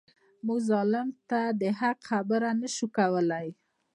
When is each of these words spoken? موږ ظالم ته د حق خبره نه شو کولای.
موږ 0.45 0.59
ظالم 0.69 1.07
ته 1.29 1.39
د 1.61 1.63
حق 1.79 1.97
خبره 2.09 2.49
نه 2.61 2.67
شو 2.75 2.87
کولای. 2.97 3.47